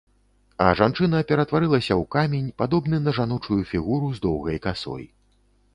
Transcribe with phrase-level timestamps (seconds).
[0.63, 5.05] А жанчына ператварылася ў камень, падобны на жаночую фігуру з доўгай касой.